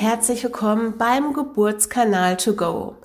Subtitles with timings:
[0.00, 2.96] herzlich willkommen beim Geburtskanal to go.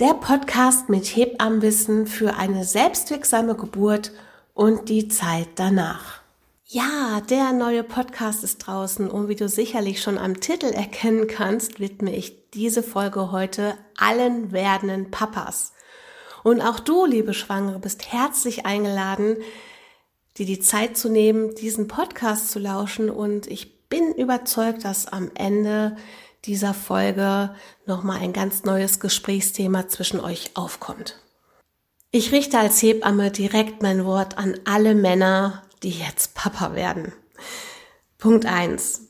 [0.00, 4.12] Der Podcast mit Hebammenwissen für eine selbstwirksame Geburt
[4.52, 6.20] und die Zeit danach.
[6.66, 11.80] Ja, der neue Podcast ist draußen und wie du sicherlich schon am Titel erkennen kannst,
[11.80, 15.72] widme ich diese Folge heute allen werdenden Papas.
[16.44, 19.38] Und auch du, liebe Schwangere, bist herzlich eingeladen,
[20.36, 25.30] dir die Zeit zu nehmen, diesen Podcast zu lauschen und ich bin überzeugt, dass am
[25.34, 25.96] Ende
[26.44, 27.54] dieser Folge
[27.86, 31.16] nochmal ein ganz neues Gesprächsthema zwischen euch aufkommt.
[32.10, 37.12] Ich richte als Hebamme direkt mein Wort an alle Männer, die jetzt Papa werden.
[38.18, 39.08] Punkt eins: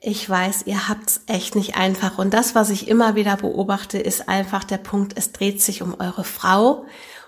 [0.00, 2.18] Ich weiß, ihr habt's echt nicht einfach.
[2.18, 5.94] Und das, was ich immer wieder beobachte, ist einfach der Punkt, es dreht sich um
[6.00, 6.86] eure Frau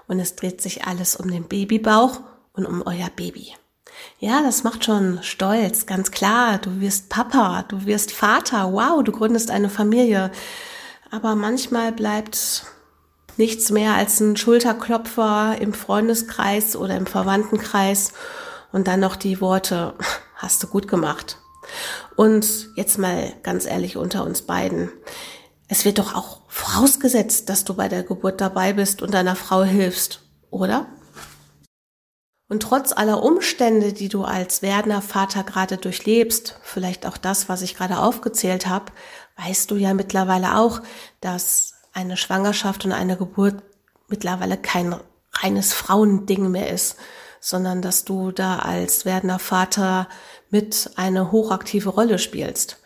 [0.09, 2.21] und es dreht sich alles um den Babybauch
[2.53, 3.55] und um euer Baby.
[4.19, 6.59] Ja, das macht schon stolz, ganz klar.
[6.59, 10.31] Du wirst Papa, du wirst Vater, wow, du gründest eine Familie.
[11.11, 12.65] Aber manchmal bleibt
[13.37, 18.13] nichts mehr als ein Schulterklopfer im Freundeskreis oder im Verwandtenkreis
[18.73, 19.95] und dann noch die Worte,
[20.37, 21.39] hast du gut gemacht.
[22.17, 24.91] Und jetzt mal ganz ehrlich unter uns beiden.
[25.69, 29.63] Es wird doch auch vorausgesetzt, dass du bei der Geburt dabei bist und deiner Frau
[29.63, 30.87] hilfst, oder?
[32.49, 37.63] Und trotz aller Umstände, die du als werdender Vater gerade durchlebst, vielleicht auch das, was
[37.63, 38.93] ich gerade aufgezählt habe,
[39.37, 40.81] weißt du ja mittlerweile auch,
[41.21, 43.63] dass eine Schwangerschaft und eine Geburt
[44.09, 44.95] mittlerweile kein
[45.33, 46.97] reines Frauending mehr ist,
[47.41, 50.09] sondern dass du da als werdender Vater
[50.51, 52.79] mit eine hochaktive Rolle spielst.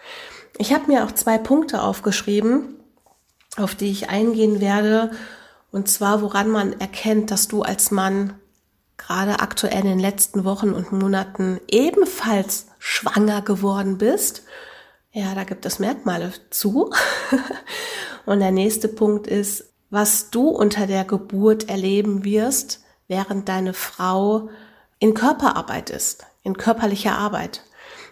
[0.59, 2.77] Ich habe mir auch zwei Punkte aufgeschrieben,
[3.57, 5.11] auf die ich eingehen werde,
[5.71, 8.35] und zwar woran man erkennt, dass du als Mann
[9.01, 14.43] gerade aktuell in den letzten Wochen und Monaten ebenfalls schwanger geworden bist.
[15.13, 16.91] Ja, da gibt es Merkmale zu.
[18.27, 24.51] und der nächste Punkt ist, was du unter der Geburt erleben wirst, während deine Frau
[25.01, 27.65] in Körperarbeit ist, in körperlicher Arbeit.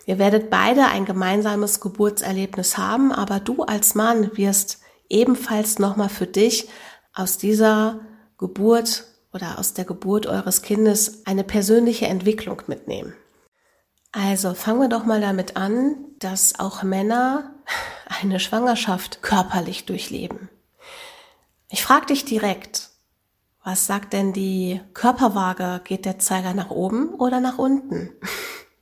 [0.06, 6.26] Ihr werdet beide ein gemeinsames Geburtserlebnis haben, aber du als Mann wirst ebenfalls nochmal für
[6.26, 6.68] dich
[7.14, 8.00] aus dieser
[8.38, 9.04] Geburt
[9.38, 13.14] oder aus der Geburt eures Kindes eine persönliche Entwicklung mitnehmen.
[14.10, 17.54] Also fangen wir doch mal damit an, dass auch Männer
[18.20, 20.48] eine Schwangerschaft körperlich durchleben.
[21.68, 22.90] Ich frage dich direkt,
[23.62, 25.82] was sagt denn die Körperwaage?
[25.84, 28.10] Geht der Zeiger nach oben oder nach unten?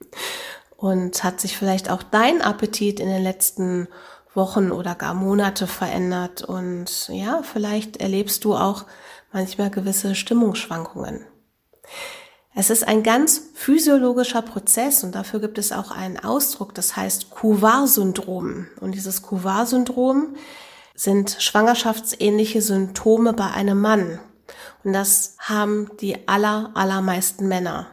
[0.76, 3.88] Und hat sich vielleicht auch dein Appetit in den letzten
[4.32, 6.42] Wochen oder gar Monate verändert?
[6.42, 8.86] Und ja, vielleicht erlebst du auch
[9.36, 11.26] manchmal gewisse Stimmungsschwankungen.
[12.54, 17.28] Es ist ein ganz physiologischer Prozess und dafür gibt es auch einen Ausdruck, das heißt
[17.28, 18.66] Kuvar-Syndrom.
[18.80, 20.36] Und dieses Kuvar-Syndrom
[20.94, 24.20] sind schwangerschaftsähnliche Symptome bei einem Mann.
[24.84, 27.88] Und das haben die aller, allermeisten Männer.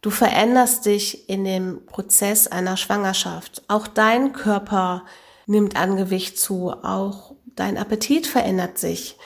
[0.00, 3.64] Du veränderst dich in dem Prozess einer Schwangerschaft.
[3.68, 5.04] Auch dein Körper
[5.44, 6.70] nimmt an Gewicht zu.
[6.70, 9.18] Auch dein Appetit verändert sich.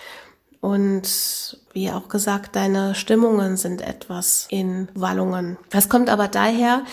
[0.65, 5.59] Und wie auch gesagt, deine Stimmungen sind etwas in Wallungen.
[5.69, 6.85] Das kommt aber daher,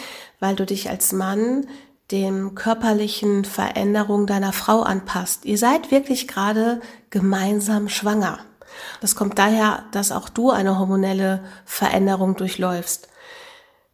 [0.41, 1.67] weil du dich als Mann
[2.11, 5.45] dem körperlichen Veränderung deiner Frau anpasst.
[5.45, 8.39] Ihr seid wirklich gerade gemeinsam schwanger.
[8.99, 13.07] Das kommt daher, dass auch du eine hormonelle Veränderung durchläufst.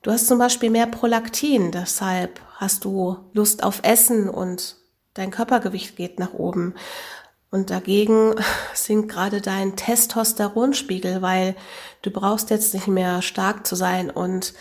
[0.02, 4.78] Du hast zum Beispiel mehr Prolaktin, deshalb hast du Lust auf Essen und
[5.14, 6.74] dein Körpergewicht geht nach oben.
[7.50, 8.36] Und dagegen
[8.74, 11.56] sinkt gerade dein Testosteronspiegel, weil
[12.02, 14.54] du brauchst jetzt nicht mehr stark zu sein und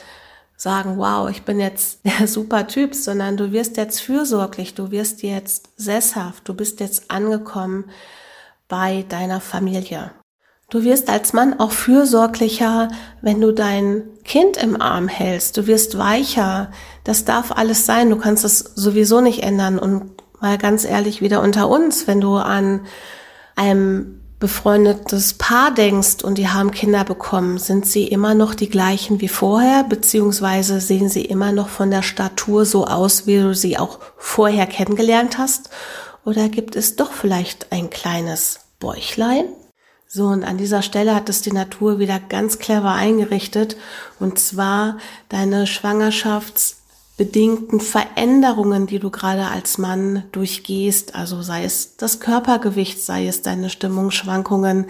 [0.56, 5.22] sagen, wow, ich bin jetzt der super Typ, sondern du wirst jetzt fürsorglich, du wirst
[5.22, 7.90] jetzt sesshaft, du bist jetzt angekommen
[8.68, 10.12] bei deiner Familie.
[10.68, 12.88] Du wirst als Mann auch fürsorglicher,
[13.22, 15.56] wenn du dein Kind im Arm hältst.
[15.56, 16.72] Du wirst weicher.
[17.04, 18.10] Das darf alles sein.
[18.10, 19.78] Du kannst es sowieso nicht ändern.
[19.78, 20.10] Und
[20.40, 22.80] mal ganz ehrlich wieder unter uns, wenn du an
[23.54, 29.20] einem befreundetes Paar denkst und die haben Kinder bekommen, sind sie immer noch die gleichen
[29.20, 33.78] wie vorher, beziehungsweise sehen sie immer noch von der Statur so aus, wie du sie
[33.78, 35.70] auch vorher kennengelernt hast?
[36.24, 39.46] Oder gibt es doch vielleicht ein kleines Bäuchlein?
[40.06, 43.76] So, und an dieser Stelle hat es die Natur wieder ganz clever eingerichtet,
[44.20, 44.98] und zwar
[45.28, 46.76] deine Schwangerschafts-
[47.16, 53.42] bedingten Veränderungen, die du gerade als Mann durchgehst, also sei es das Körpergewicht, sei es
[53.42, 54.86] deine Stimmungsschwankungen,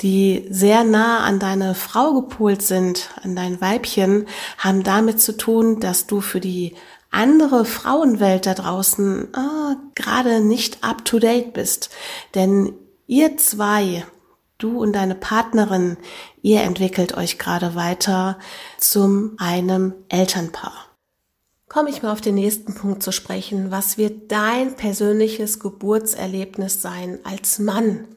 [0.00, 4.26] die sehr nah an deine Frau gepolt sind, an dein Weibchen,
[4.56, 6.74] haben damit zu tun, dass du für die
[7.10, 11.90] andere Frauenwelt da draußen ah, gerade nicht up to date bist.
[12.34, 12.72] Denn
[13.06, 14.06] ihr zwei,
[14.56, 15.98] du und deine Partnerin,
[16.40, 18.38] ihr entwickelt euch gerade weiter
[18.78, 20.89] zum einem Elternpaar.
[21.70, 23.70] Komme ich mal auf den nächsten Punkt zu sprechen.
[23.70, 28.08] Was wird dein persönliches Geburtserlebnis sein als Mann?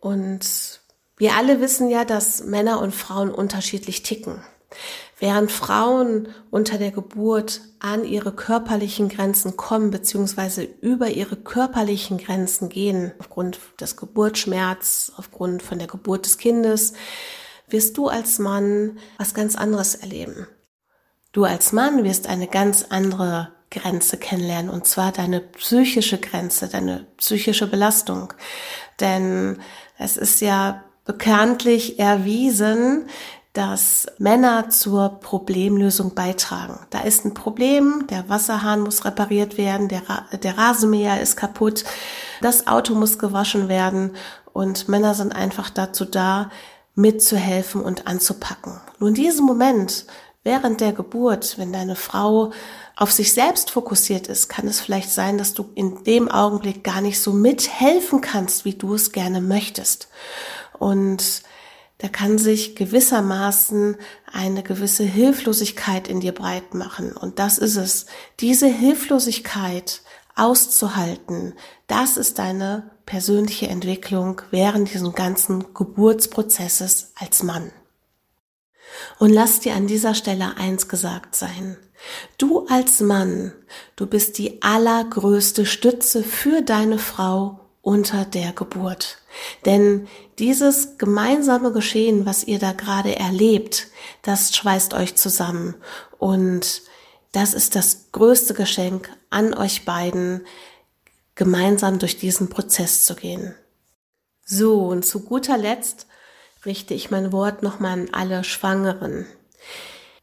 [0.00, 0.80] Und
[1.16, 4.42] wir alle wissen ja, dass Männer und Frauen unterschiedlich ticken.
[5.20, 12.68] Während Frauen unter der Geburt an ihre körperlichen Grenzen kommen, beziehungsweise über ihre körperlichen Grenzen
[12.68, 16.94] gehen, aufgrund des Geburtsschmerz, aufgrund von der Geburt des Kindes,
[17.68, 20.48] wirst du als Mann was ganz anderes erleben.
[21.36, 27.04] Du als Mann wirst eine ganz andere Grenze kennenlernen, und zwar deine psychische Grenze, deine
[27.18, 28.32] psychische Belastung.
[29.00, 29.58] Denn
[29.98, 33.10] es ist ja bekanntlich erwiesen,
[33.52, 36.78] dass Männer zur Problemlösung beitragen.
[36.88, 41.84] Da ist ein Problem, der Wasserhahn muss repariert werden, der, Ra der Rasenmäher ist kaputt,
[42.40, 44.16] das Auto muss gewaschen werden
[44.54, 46.48] und Männer sind einfach dazu da,
[46.94, 48.80] mitzuhelfen und anzupacken.
[48.98, 50.06] Nur in diesem Moment,
[50.46, 52.52] während der Geburt, wenn deine Frau
[52.94, 57.00] auf sich selbst fokussiert ist, kann es vielleicht sein, dass du in dem Augenblick gar
[57.00, 60.08] nicht so mithelfen kannst, wie du es gerne möchtest.
[60.78, 61.42] Und
[61.98, 63.96] da kann sich gewissermaßen
[64.32, 67.12] eine gewisse Hilflosigkeit in dir breit machen.
[67.12, 68.06] Und das ist es.
[68.38, 70.02] Diese Hilflosigkeit
[70.36, 71.54] auszuhalten,
[71.88, 77.72] das ist deine persönliche Entwicklung während diesem ganzen Geburtsprozesses als Mann.
[79.18, 81.76] Und lass dir an dieser Stelle eins gesagt sein.
[82.38, 83.52] Du als Mann,
[83.96, 89.18] du bist die allergrößte Stütze für deine Frau unter der Geburt.
[89.64, 93.88] Denn dieses gemeinsame Geschehen, was ihr da gerade erlebt,
[94.22, 95.74] das schweißt euch zusammen.
[96.18, 96.82] Und
[97.32, 100.46] das ist das größte Geschenk an euch beiden,
[101.34, 103.54] gemeinsam durch diesen Prozess zu gehen.
[104.44, 106.06] So, und zu guter Letzt
[106.66, 109.26] richte ich mein Wort nochmal an alle Schwangeren.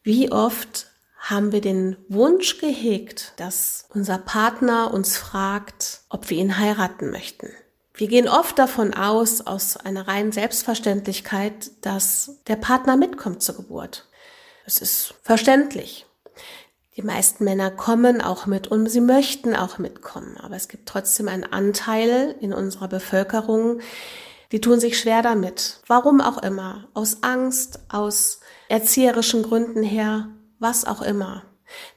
[0.03, 0.87] Wie oft
[1.17, 7.49] haben wir den Wunsch gehegt, dass unser Partner uns fragt, ob wir ihn heiraten möchten.
[7.93, 14.07] Wir gehen oft davon aus, aus einer reinen Selbstverständlichkeit, dass der Partner mitkommt zur Geburt.
[14.65, 16.05] Es ist verständlich.
[16.97, 20.37] Die meisten Männer kommen auch mit und sie möchten auch mitkommen.
[20.41, 23.79] Aber es gibt trotzdem einen Anteil in unserer Bevölkerung,
[24.51, 25.81] die tun sich schwer damit.
[25.87, 26.87] Warum auch immer.
[26.93, 30.29] Aus Angst, aus erzieherischen Gründen her,
[30.59, 31.43] was auch immer.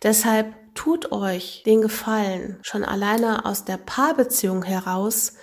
[0.03, 5.35] Deshalb tut euch den Gefallen, schon alleine aus der Paarbeziehung heraus,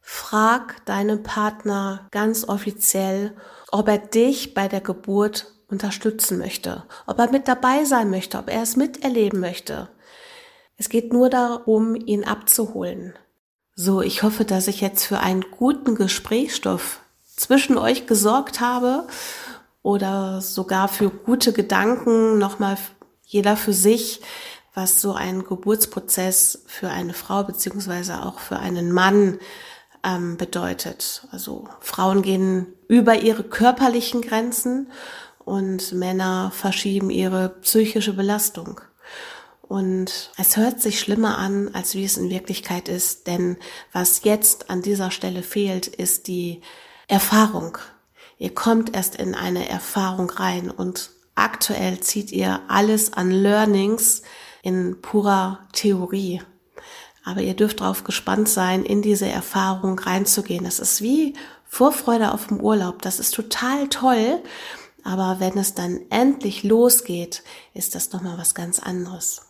[0.00, 3.36] frag deinen Partner ganz offiziell,
[3.70, 8.50] ob er dich bei der Geburt unterstützen möchte, ob er mit dabei sein möchte, ob
[8.50, 9.88] er es miterleben möchte.
[10.76, 13.14] Es geht nur darum, ihn abzuholen.
[13.74, 17.00] So, ich hoffe, dass ich jetzt für einen guten Gesprächsstoff
[17.36, 19.06] zwischen euch gesorgt habe
[19.82, 22.76] oder sogar für gute Gedanken nochmal
[23.24, 24.20] jeder für sich,
[24.74, 29.38] was so ein Geburtsprozess für eine Frau beziehungsweise auch für einen Mann
[30.04, 31.26] ähm, bedeutet.
[31.32, 34.90] Also Frauen gehen über ihre körperlichen Grenzen
[35.38, 38.80] und Männer verschieben ihre psychische Belastung.
[39.70, 43.56] Und es hört sich schlimmer an, als wie es in Wirklichkeit ist, denn
[43.92, 46.60] was jetzt an dieser Stelle fehlt, ist die
[47.06, 47.78] Erfahrung.
[48.36, 54.22] Ihr kommt erst in eine Erfahrung rein und aktuell zieht ihr alles an Learnings
[54.64, 56.42] in purer Theorie.
[57.24, 60.64] Aber ihr dürft darauf gespannt sein, in diese Erfahrung reinzugehen.
[60.64, 61.34] Das ist wie
[61.64, 63.02] Vorfreude auf dem Urlaub.
[63.02, 64.42] Das ist total toll.
[65.04, 69.42] Aber wenn es dann endlich losgeht, ist das nochmal was ganz anderes.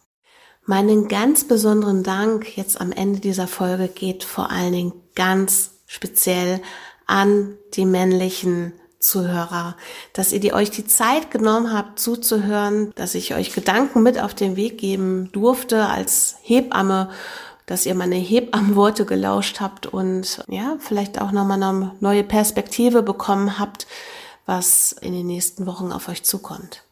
[0.71, 6.63] Meinen ganz besonderen Dank jetzt am Ende dieser Folge geht vor allen Dingen ganz speziell
[7.09, 9.77] an die männlichen Zuhörer,
[10.13, 14.33] dass ihr die, euch die Zeit genommen habt zuzuhören, dass ich euch Gedanken mit auf
[14.33, 17.11] den Weg geben durfte als Hebamme,
[17.67, 23.59] dass ihr meine Hebammenworte gelauscht habt und ja, vielleicht auch nochmal eine neue Perspektive bekommen
[23.59, 23.89] habt,
[24.47, 26.85] was in den nächsten Wochen auf euch zukommt.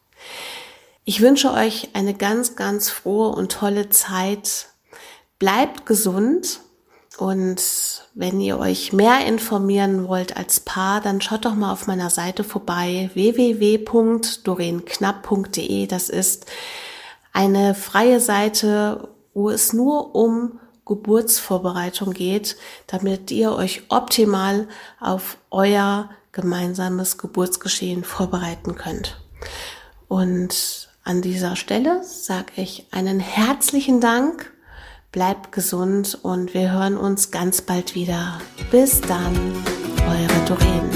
[1.09, 4.67] Ich wünsche euch eine ganz, ganz frohe und tolle Zeit.
[5.38, 6.61] Bleibt gesund
[7.17, 7.62] und
[8.12, 12.45] wenn ihr euch mehr informieren wollt als Paar, dann schaut doch mal auf meiner Seite
[12.45, 15.87] vorbei www.dorenknapp.de.
[15.87, 16.45] Das ist
[17.33, 24.69] eine freie Seite, wo es nur um Geburtsvorbereitung geht, damit ihr euch optimal
[25.00, 29.19] auf euer gemeinsames Geburtsgeschehen vorbereiten könnt.
[30.09, 34.53] Und an dieser Stelle sage ich einen herzlichen Dank.
[35.11, 38.41] Bleibt gesund und wir hören uns ganz bald wieder.
[38.71, 39.35] Bis dann,
[40.07, 40.91] eure Doreen.